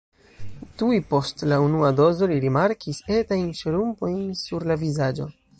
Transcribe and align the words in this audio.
Tuj 0.81 0.95
post 1.11 1.43
la 1.51 1.59
unua 1.65 1.93
dozo 2.01 2.31
li 2.33 2.39
rimarkis 2.47 3.05
etajn 3.19 3.47
ŝrumpojn 3.63 4.21
sur 4.45 4.71
la 4.73 4.83
vizaĝo. 4.87 5.35